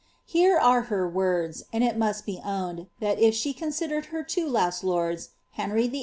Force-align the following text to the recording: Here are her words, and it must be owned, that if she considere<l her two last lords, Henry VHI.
Here 0.25 0.57
are 0.57 0.81
her 0.89 1.07
words, 1.07 1.61
and 1.71 1.83
it 1.83 1.95
must 1.95 2.25
be 2.25 2.41
owned, 2.43 2.87
that 2.99 3.19
if 3.19 3.35
she 3.35 3.53
considere<l 3.53 4.05
her 4.05 4.23
two 4.23 4.49
last 4.49 4.83
lords, 4.83 5.29
Henry 5.51 5.87
VHI. 5.87 5.99